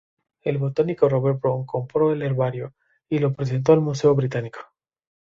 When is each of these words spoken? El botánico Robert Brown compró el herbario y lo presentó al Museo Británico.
El 0.41 0.57
botánico 0.57 1.07
Robert 1.07 1.39
Brown 1.39 1.63
compró 1.63 2.11
el 2.11 2.23
herbario 2.23 2.73
y 3.07 3.19
lo 3.19 3.33
presentó 3.35 3.71
al 3.73 3.81
Museo 3.81 4.15
Británico. 4.15 4.61